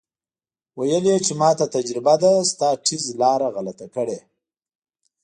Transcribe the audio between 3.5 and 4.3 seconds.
غلطه کړې.